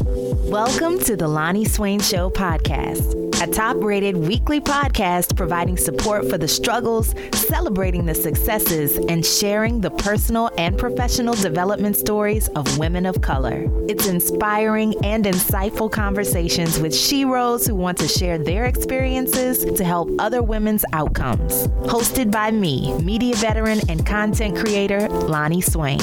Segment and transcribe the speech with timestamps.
[0.00, 6.38] Welcome to the Loni Swain Show podcast, a top rated weekly podcast providing support for
[6.38, 13.06] the struggles, celebrating the successes, and sharing the personal and professional development stories of women
[13.06, 13.64] of color.
[13.88, 20.10] It's inspiring and insightful conversations with sheroes who want to share their experiences to help
[20.20, 21.66] other women's outcomes.
[21.88, 25.98] Hosted by me, media veteran and content creator Loni Swain.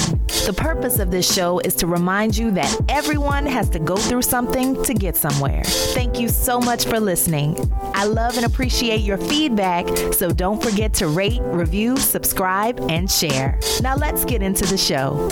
[0.46, 4.24] The purpose of this show is to remind you that everyone has to go through
[4.24, 5.64] something to get somewhere.
[5.64, 7.56] Thank you so much for listening.
[7.94, 13.60] I love and appreciate your feedback, so don't forget to rate, review, subscribe, and share.
[13.82, 15.30] Now let's get into the show.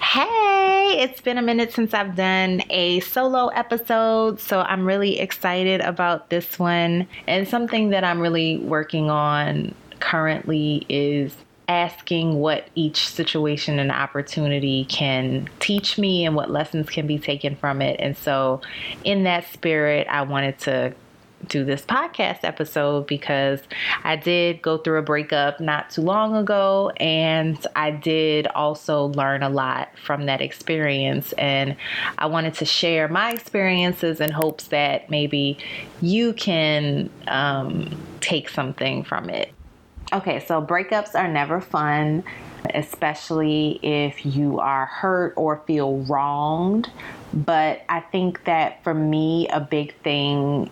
[0.00, 5.80] Hey, it's been a minute since I've done a solo episode, so I'm really excited
[5.80, 7.06] about this one.
[7.26, 11.34] And something that I'm really working on currently is
[11.68, 17.56] asking what each situation and opportunity can teach me and what lessons can be taken
[17.56, 17.96] from it.
[18.00, 18.60] And so,
[19.04, 20.94] in that spirit, I wanted to
[21.48, 23.60] do this podcast episode because
[24.04, 29.42] I did go through a breakup not too long ago and I did also learn
[29.42, 31.76] a lot from that experience and
[32.18, 35.58] I wanted to share my experiences in hopes that maybe
[36.00, 39.52] you can um, take something from it.
[40.12, 42.22] Okay, so breakups are never fun,
[42.74, 46.90] especially if you are hurt or feel wronged.
[47.32, 50.70] But I think that for me, a big thing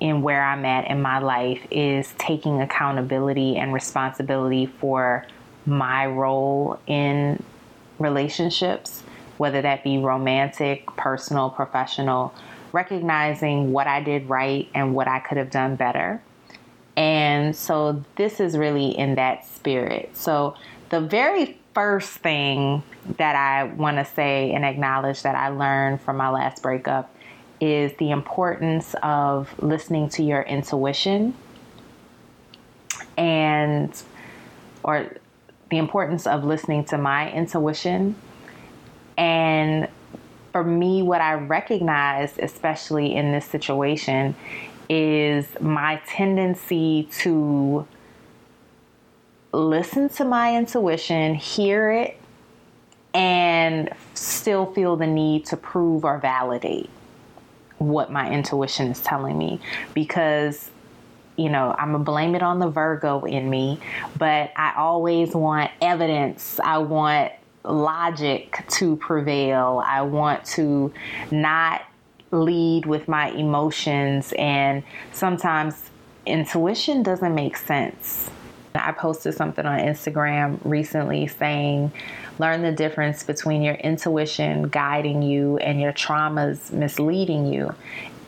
[0.00, 5.24] in where I'm at in my life is taking accountability and responsibility for
[5.64, 7.42] my role in
[7.98, 9.02] relationships,
[9.38, 12.34] whether that be romantic, personal, professional,
[12.72, 16.20] recognizing what I did right and what I could have done better
[16.96, 20.16] and so this is really in that spirit.
[20.16, 20.54] So
[20.90, 22.82] the very first thing
[23.16, 27.10] that I want to say and acknowledge that I learned from my last breakup
[27.60, 31.34] is the importance of listening to your intuition
[33.16, 34.02] and
[34.82, 35.16] or
[35.70, 38.14] the importance of listening to my intuition
[39.16, 39.88] and
[40.52, 44.34] for me what I recognized especially in this situation
[44.88, 47.86] is my tendency to
[49.52, 52.20] listen to my intuition, hear it,
[53.12, 56.90] and still feel the need to prove or validate
[57.78, 59.60] what my intuition is telling me
[59.94, 60.70] because
[61.36, 63.80] you know, I'm gonna blame it on the Virgo in me,
[64.16, 66.60] but I always want evidence.
[66.62, 67.32] I want
[67.64, 69.82] logic to prevail.
[69.84, 70.92] I want to
[71.30, 71.82] not
[72.34, 75.90] lead with my emotions, and sometimes
[76.26, 78.30] intuition doesn't make sense.
[78.74, 81.92] I posted something on Instagram recently saying,
[82.40, 87.72] learn the difference between your intuition guiding you and your traumas misleading you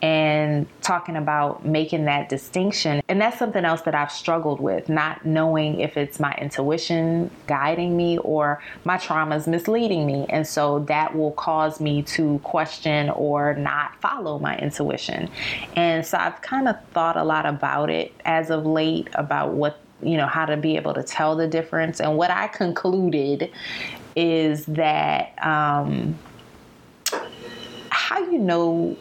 [0.01, 3.01] and talking about making that distinction.
[3.07, 7.97] And that's something else that I've struggled with, not knowing if it's my intuition guiding
[7.97, 10.25] me or my traumas misleading me.
[10.29, 15.29] And so that will cause me to question or not follow my intuition.
[15.75, 19.79] And so I've kind of thought a lot about it as of late about what,
[20.01, 21.99] you know, how to be able to tell the difference.
[21.99, 23.51] And what I concluded
[24.15, 26.17] is that, um,
[27.89, 28.95] how you know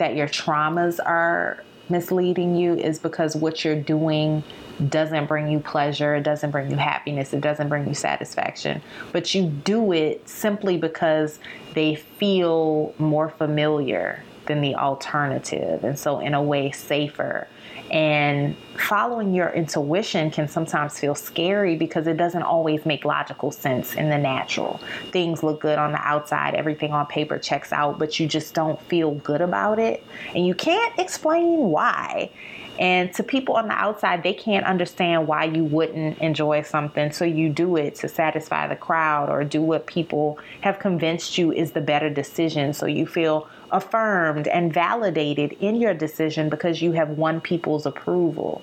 [0.00, 4.42] that your traumas are misleading you is because what you're doing
[4.88, 8.80] doesn't bring you pleasure, it doesn't bring you happiness, it doesn't bring you satisfaction.
[9.12, 11.38] But you do it simply because
[11.74, 17.46] they feel more familiar than the alternative, and so, in a way, safer.
[17.90, 23.94] And following your intuition can sometimes feel scary because it doesn't always make logical sense
[23.94, 24.80] in the natural.
[25.10, 28.80] Things look good on the outside, everything on paper checks out, but you just don't
[28.82, 30.04] feel good about it.
[30.34, 32.30] And you can't explain why.
[32.78, 37.12] And to people on the outside, they can't understand why you wouldn't enjoy something.
[37.12, 41.52] So you do it to satisfy the crowd or do what people have convinced you
[41.52, 42.72] is the better decision.
[42.72, 48.62] So you feel affirmed and validated in your decision because you have won people's approval.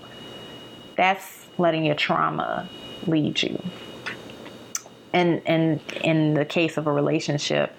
[0.95, 2.68] That's letting your trauma
[3.06, 3.62] lead you.
[5.13, 7.74] And, and in the case of a relationship,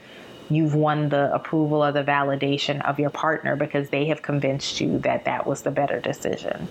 [0.51, 4.99] you've won the approval or the validation of your partner because they have convinced you
[5.01, 6.69] that that was the better decision.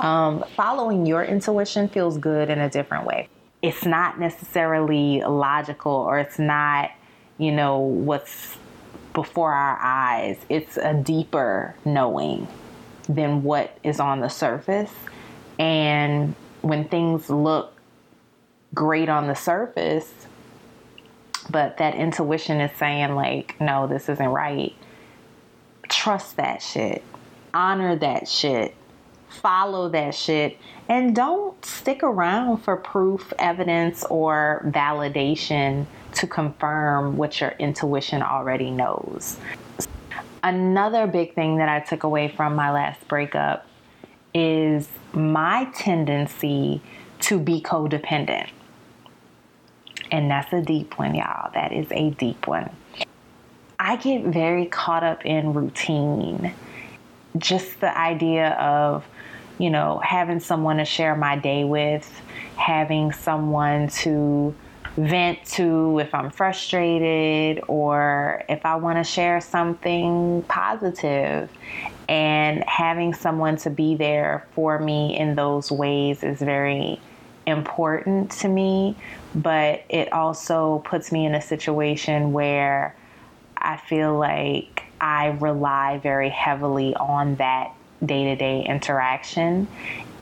[0.00, 3.28] Um, following your intuition feels good in a different way.
[3.60, 6.90] It's not necessarily logical or it's not,
[7.38, 8.56] you know, what's
[9.12, 10.38] before our eyes.
[10.48, 12.48] It's a deeper knowing
[13.08, 14.92] than what is on the surface.
[15.58, 17.74] And when things look
[18.74, 20.10] great on the surface,
[21.50, 24.74] but that intuition is saying, like, no, this isn't right.
[25.88, 27.02] Trust that shit,
[27.52, 28.74] honor that shit,
[29.28, 30.58] follow that shit,
[30.88, 38.70] and don't stick around for proof, evidence, or validation to confirm what your intuition already
[38.70, 39.38] knows.
[40.42, 43.66] Another big thing that I took away from my last breakup
[44.34, 46.82] is my tendency
[47.20, 48.48] to be codependent.
[50.12, 51.50] And that's a deep one, y'all.
[51.54, 52.70] That is a deep one.
[53.80, 56.54] I get very caught up in routine.
[57.38, 59.04] Just the idea of,
[59.58, 62.08] you know, having someone to share my day with,
[62.56, 64.54] having someone to
[64.98, 71.50] vent to if I'm frustrated or if I want to share something positive.
[72.06, 77.00] And having someone to be there for me in those ways is very
[77.46, 78.96] important to me,
[79.34, 82.96] but it also puts me in a situation where
[83.56, 87.72] I feel like I rely very heavily on that
[88.04, 89.68] day to day interaction.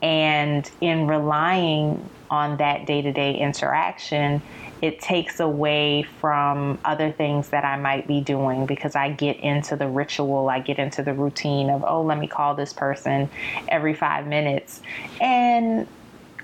[0.01, 4.41] And in relying on that day to day interaction,
[4.81, 9.75] it takes away from other things that I might be doing because I get into
[9.75, 13.29] the ritual, I get into the routine of, oh, let me call this person
[13.67, 14.81] every five minutes.
[15.19, 15.87] And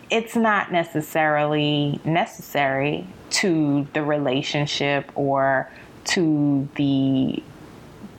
[0.10, 5.70] it's not necessarily necessary to the relationship or
[6.06, 7.44] to the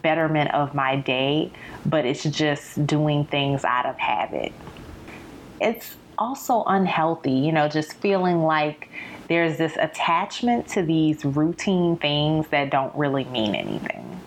[0.03, 1.51] betterment of my day,
[1.87, 4.53] but it's just doing things out of habit.
[5.61, 8.91] It's also unhealthy, you know, just feeling like
[9.29, 14.21] there's this attachment to these routine things that don't really mean anything.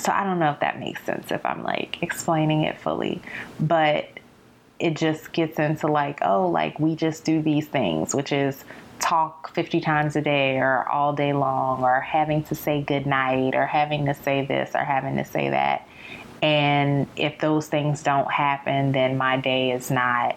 [0.00, 3.22] So I don't know if that makes sense if I'm like explaining it fully,
[3.58, 4.08] but
[4.78, 8.64] it just gets into like, oh, like we just do these things, which is
[9.00, 13.54] talk 50 times a day or all day long or having to say good night
[13.54, 15.88] or having to say this or having to say that.
[16.42, 20.36] And if those things don't happen, then my day is not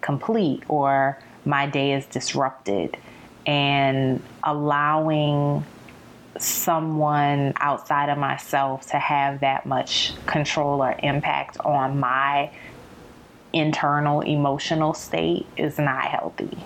[0.00, 2.96] complete or my day is disrupted.
[3.44, 5.64] And allowing
[6.38, 12.50] someone outside of myself to have that much control or impact on my
[13.52, 16.56] internal emotional state is not healthy.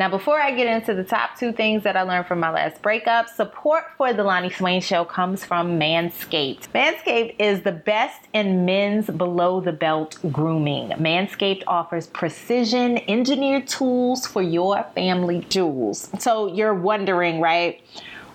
[0.00, 2.80] Now, before I get into the top two things that I learned from my last
[2.80, 6.68] breakup, support for the Loni Swain Show comes from Manscaped.
[6.68, 10.88] Manscaped is the best in men's below the belt grooming.
[10.92, 16.08] Manscaped offers precision engineered tools for your family jewels.
[16.18, 17.82] So you're wondering, right?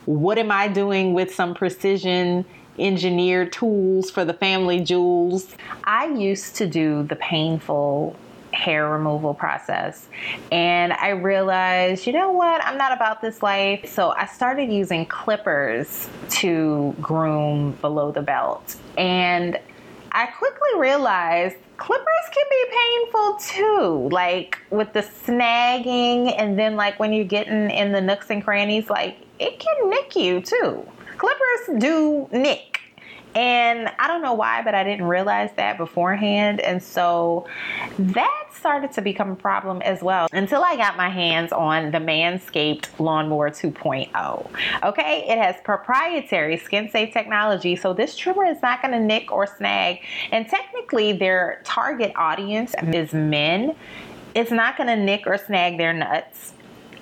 [0.06, 2.46] What am I doing with some precision
[2.78, 5.56] engineered tools for the family jewels.
[5.84, 8.16] I used to do the painful
[8.56, 10.08] hair removal process.
[10.52, 13.88] And I realized, you know what, I'm not about this life.
[13.88, 18.78] So I started using clippers to groom below the belt.
[18.98, 19.60] And
[20.12, 24.10] I quickly realized clippers can be painful too.
[24.12, 28.90] Like with the snagging, and then like when you're getting in the nooks and crannies,
[28.90, 30.88] like it can nick you too.
[31.26, 32.82] Clippers do nick.
[33.34, 36.62] And I don't know why, but I didn't realize that beforehand.
[36.62, 37.48] And so
[37.98, 41.98] that started to become a problem as well until I got my hands on the
[41.98, 44.50] Manscaped Lawnmower 2.0.
[44.84, 49.32] Okay, it has proprietary skin safe technology, so this trimmer is not going to nick
[49.32, 50.02] or snag.
[50.32, 53.76] And technically, their target audience is men.
[54.36, 56.54] It's not going to nick or snag their nuts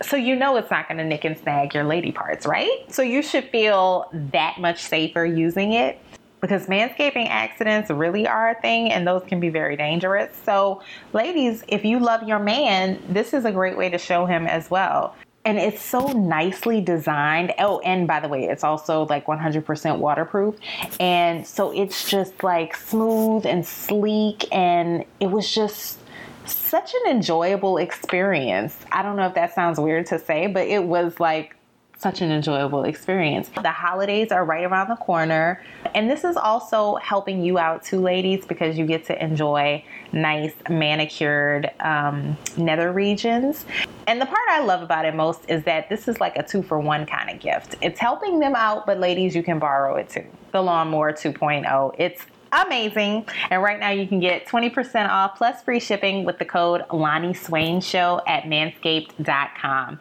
[0.01, 2.85] so you know it's not going to nick and snag your lady parts, right?
[2.89, 5.99] So you should feel that much safer using it
[6.43, 10.35] because manscaping accidents really are a thing and those can be very dangerous.
[10.43, 10.81] So,
[11.13, 14.69] ladies, if you love your man, this is a great way to show him as
[14.69, 15.15] well.
[15.45, 17.53] And it's so nicely designed.
[17.59, 20.55] Oh, and by the way, it's also like 100% waterproof.
[20.99, 24.45] And so it's just like smooth and sleek.
[24.53, 25.97] And it was just
[26.45, 28.77] such an enjoyable experience.
[28.91, 31.55] I don't know if that sounds weird to say, but it was like
[32.03, 33.49] such an enjoyable experience.
[33.61, 35.63] The holidays are right around the corner,
[35.95, 40.53] and this is also helping you out too, ladies, because you get to enjoy nice
[40.69, 43.65] manicured um, nether regions.
[44.05, 46.61] And the part I love about it most is that this is like a two
[46.61, 47.75] for one kind of gift.
[47.81, 50.25] It's helping them out, but ladies, you can borrow it too.
[50.51, 51.95] The Lawnmower 2.0.
[51.97, 53.27] It's amazing.
[53.49, 57.35] And right now you can get 20% off plus free shipping with the code Loni
[57.35, 59.99] Swain Show at manscaped.com.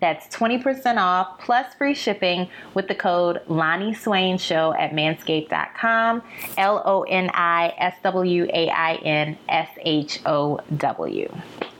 [0.00, 6.22] That's 20% off plus free shipping with the code Loni Swain Show at manscaped.com.
[6.58, 11.32] L O N I S W A I N S H O W.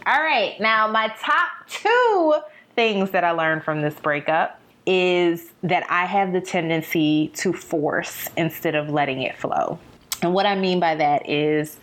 [0.06, 2.34] All right, now my top two
[2.76, 8.28] things that I learned from this breakup is that I have the tendency to force
[8.36, 9.80] instead of letting it flow.
[10.22, 11.76] And what I mean by that is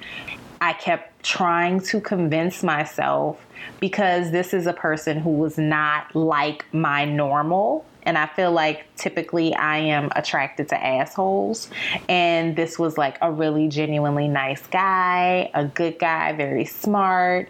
[0.61, 3.45] I kept trying to convince myself
[3.79, 7.85] because this is a person who was not like my normal.
[8.03, 11.69] And I feel like typically I am attracted to assholes.
[12.07, 17.49] And this was like a really genuinely nice guy, a good guy, very smart,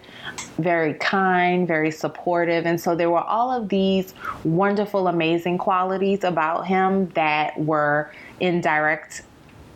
[0.58, 2.66] very kind, very supportive.
[2.66, 4.12] And so there were all of these
[4.44, 9.22] wonderful, amazing qualities about him that were in direct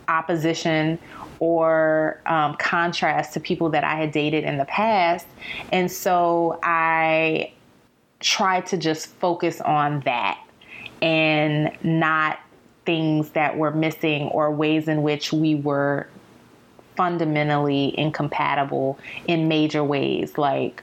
[0.07, 0.99] opposition
[1.39, 5.27] or um, contrast to people that I had dated in the past.
[5.71, 7.51] And so I
[8.19, 10.39] tried to just focus on that
[11.01, 12.39] and not
[12.85, 16.07] things that were missing or ways in which we were
[16.95, 18.97] fundamentally incompatible
[19.27, 20.81] in major ways like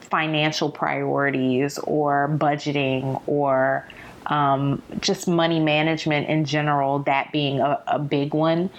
[0.00, 3.86] financial priorities or budgeting or
[4.28, 8.70] um, just money management in general, that being a, a big one.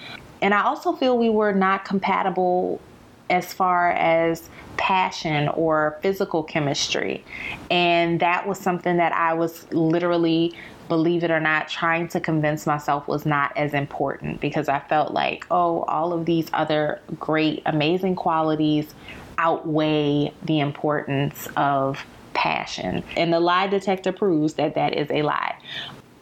[0.42, 2.80] And I also feel we were not compatible
[3.28, 7.24] as far as passion or physical chemistry.
[7.70, 10.54] And that was something that I was literally,
[10.88, 15.12] believe it or not, trying to convince myself was not as important because I felt
[15.12, 18.94] like, oh, all of these other great, amazing qualities
[19.38, 22.04] outweigh the importance of
[22.34, 23.02] passion.
[23.16, 25.56] And the lie detector proves that that is a lie.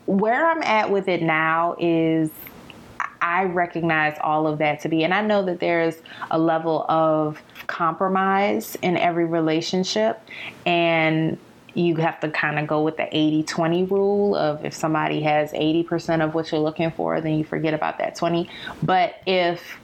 [0.07, 2.31] Where I'm at with it now is
[3.21, 5.97] I recognize all of that to be, and I know that there's
[6.31, 10.21] a level of compromise in every relationship,
[10.65, 11.39] and
[11.75, 15.53] you have to kind of go with the 80 20 rule of if somebody has
[15.53, 18.49] 80% of what you're looking for, then you forget about that 20.
[18.83, 19.79] But if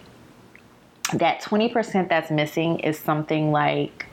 [1.13, 4.07] that 20% that's missing is something like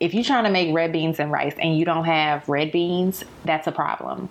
[0.00, 3.24] if you're trying to make red beans and rice and you don't have red beans,
[3.44, 4.28] that's a problem.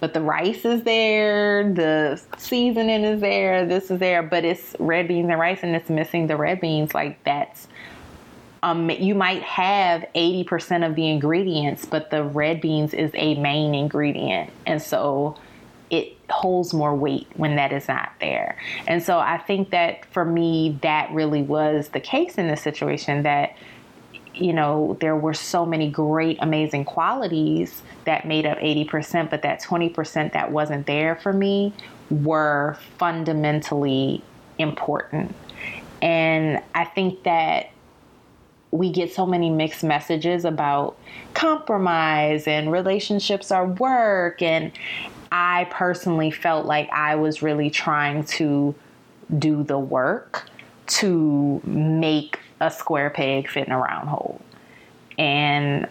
[0.00, 5.06] But the rice is there, the seasoning is there, this is there, but it's red
[5.06, 6.94] beans and rice and it's missing the red beans.
[6.94, 7.68] Like that's
[8.62, 13.74] um, you might have 80% of the ingredients, but the red beans is a main
[13.74, 14.50] ingredient.
[14.66, 15.36] And so
[15.90, 18.58] it holds more weight when that is not there.
[18.86, 23.22] And so I think that for me, that really was the case in this situation
[23.22, 23.56] that
[24.40, 29.62] you know, there were so many great, amazing qualities that made up 80%, but that
[29.62, 31.72] 20% that wasn't there for me
[32.10, 34.22] were fundamentally
[34.58, 35.34] important.
[36.00, 37.70] And I think that
[38.70, 40.96] we get so many mixed messages about
[41.34, 44.42] compromise and relationships are work.
[44.42, 44.72] And
[45.32, 48.74] I personally felt like I was really trying to
[49.38, 50.48] do the work
[50.86, 54.40] to make a square peg fit in a round hole.
[55.18, 55.86] And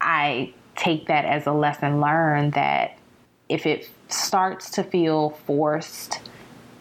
[0.00, 2.98] I take that as a lesson learned that
[3.48, 6.20] if it starts to feel forced,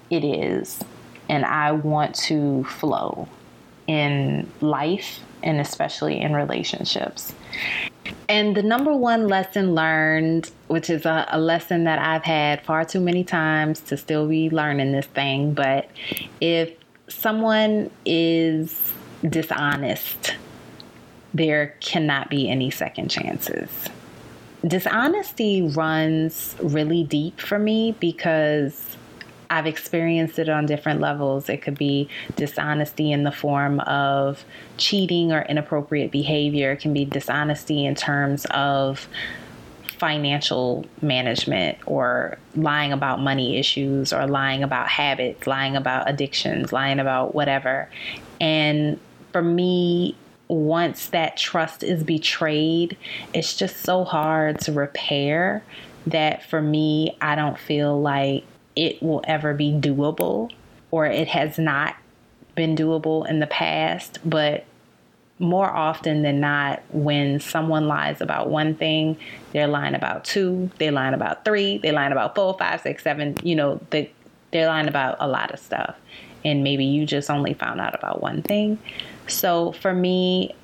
[0.09, 0.83] it is.
[1.29, 3.27] And I want to flow
[3.87, 7.33] in life and especially in relationships.
[8.29, 12.85] And the number one lesson learned, which is a, a, lesson that I've had far
[12.85, 15.89] too many times to still be learning this thing, but
[16.39, 16.71] if
[17.09, 18.93] someone is
[19.27, 20.35] dishonest,
[21.33, 23.69] there cannot be any second chances.
[24.65, 28.95] Dishonesty runs really deep for me because
[29.49, 31.49] I've experienced it on different levels.
[31.49, 34.43] It could be dishonesty in the form of
[34.77, 36.71] cheating or inappropriate behavior.
[36.71, 39.07] It can be dishonesty in terms of
[39.83, 46.99] financial management or lying about money issues or lying about habits, lying about addictions, lying
[46.99, 47.89] about whatever.
[48.41, 48.99] And
[49.33, 50.15] for me,
[50.47, 52.95] once that trust is betrayed,
[53.33, 55.63] it's just so hard to repair
[56.07, 58.43] that for me, I don't feel like
[58.75, 60.51] it will ever be doable
[60.91, 61.95] or it has not
[62.55, 64.19] been doable in the past.
[64.23, 64.65] But
[65.39, 69.17] more often than not, when someone lies about one thing,
[69.51, 73.37] they're lying about two, they're lying about three, they're lying about four, five, six, seven,
[73.43, 74.11] you know, they,
[74.51, 75.95] they're lying about a lot of stuff.
[76.45, 78.77] And maybe you just only found out about one thing.
[79.27, 80.55] So for me,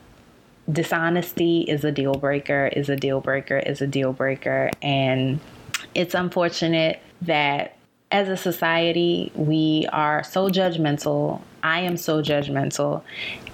[0.72, 4.72] dishonesty is a deal breaker, is a deal breaker, is a deal breaker.
[4.82, 5.40] And
[5.96, 7.76] it's unfortunate that
[8.12, 11.42] as a society, we are so judgmental.
[11.62, 13.04] I am so judgmental.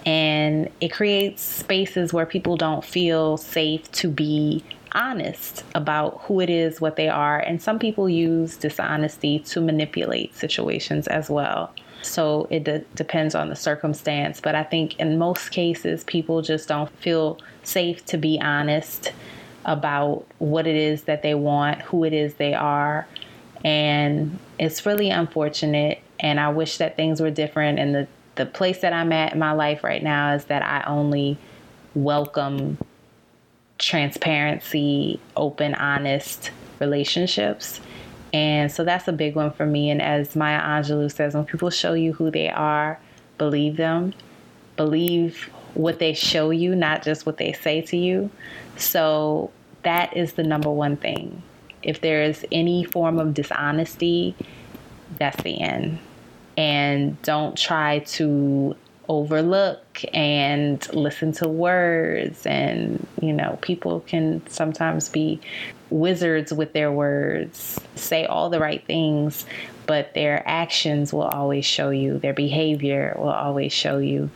[0.06, 6.50] And it creates spaces where people don't feel safe to be honest about who it
[6.50, 7.40] is, what they are.
[7.40, 11.74] And some people use dishonesty to manipulate situations as well.
[12.06, 14.40] So it de- depends on the circumstance.
[14.40, 19.12] But I think in most cases, people just don't feel safe to be honest
[19.66, 23.08] about what it is that they want, who it is they are.
[23.64, 26.02] And it's really unfortunate.
[26.20, 27.80] And I wish that things were different.
[27.80, 30.84] And the, the place that I'm at in my life right now is that I
[30.88, 31.38] only
[31.96, 32.78] welcome
[33.78, 37.82] transparency, open, honest relationships.
[38.34, 39.90] And so that's a big one for me.
[39.90, 43.00] And as Maya Angelou says, when people show you who they are,
[43.38, 44.14] believe them.
[44.76, 48.30] Believe what they show you, not just what they say to you.
[48.78, 49.52] So
[49.84, 51.42] that is the number one thing.
[51.84, 54.36] If there is any form of dishonesty,
[55.18, 56.00] that's the end.
[56.58, 58.76] And don't try to
[59.08, 62.46] overlook and listen to words.
[62.46, 65.40] And, you know, people can sometimes be
[65.90, 69.46] wizards with their words, say all the right things,
[69.86, 74.30] but their actions will always show you, their behavior will always show you.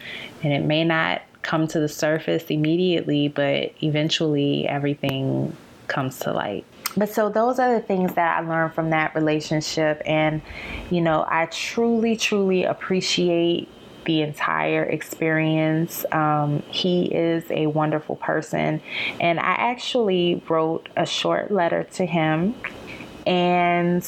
[0.43, 5.55] And it may not come to the surface immediately, but eventually everything
[5.87, 6.65] comes to light.
[6.97, 10.01] But so those are the things that I learned from that relationship.
[10.05, 10.41] And,
[10.89, 13.69] you know, I truly, truly appreciate
[14.09, 16.03] the entire experience.
[16.11, 18.81] Um, he is a wonderful person.
[19.21, 22.55] And I actually wrote a short letter to him.
[23.27, 24.03] And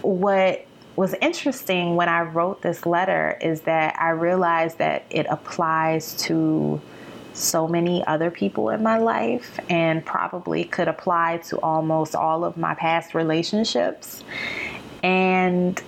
[0.00, 0.64] what
[0.96, 6.80] was interesting when I wrote this letter is that I realized that it applies to
[7.34, 12.56] so many other people in my life and probably could apply to almost all of
[12.56, 14.24] my past relationships.
[15.02, 15.78] And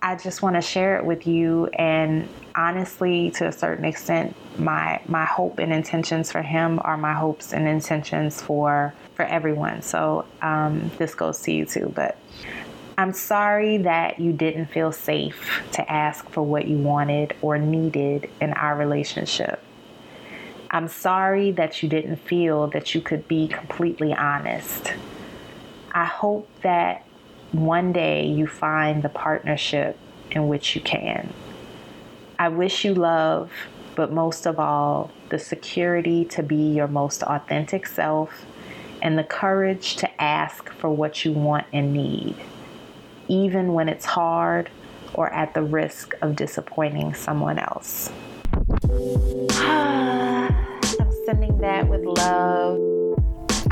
[0.00, 5.00] I just want to share it with you and honestly to a certain extent my
[5.06, 9.80] my hope and intentions for him are my hopes and intentions for for everyone.
[9.82, 12.18] So um, this goes to you too but
[12.98, 18.28] i'm sorry that you didn't feel safe to ask for what you wanted or needed
[18.40, 19.62] in our relationship.
[20.70, 24.92] I'm sorry that you didn't feel that you could be completely honest.
[25.92, 27.06] I hope that
[27.52, 29.96] one day you find the partnership
[30.32, 31.32] in which you can
[32.40, 33.50] I wish you love,
[33.96, 38.46] but most of all, the security to be your most authentic self
[39.02, 42.36] and the courage to ask for what you want and need,
[43.26, 44.70] even when it's hard
[45.14, 48.12] or at the risk of disappointing someone else.
[49.50, 52.97] I'm sending that with love.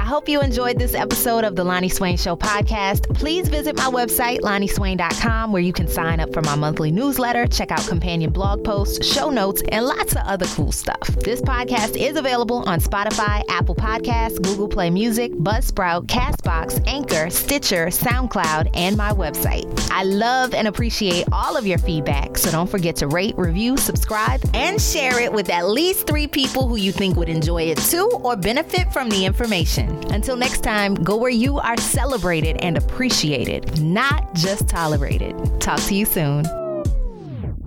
[0.06, 3.12] I hope you enjoyed this episode of the Loni Swain Show podcast.
[3.12, 7.72] Please visit my website, loniswain.com, where you can sign up for my monthly newsletter, check
[7.72, 11.08] out companion blog posts, show notes, and lots of other cool stuff.
[11.24, 17.86] This podcast is available on Spotify, Apple Podcasts, Google Play Music, Buzzsprout, Castbox, Anchor, Stitcher,
[17.86, 19.66] SoundCloud, and my website.
[19.90, 24.40] I love and appreciate all of your feedback, so don't forget to rate, review, subscribe,
[24.54, 28.08] and share it with at least three people who you think would enjoy it too
[28.22, 29.95] or benefit from the information.
[30.10, 35.34] Until next time, go where you are celebrated and appreciated, not just tolerated.
[35.60, 36.44] Talk to you soon.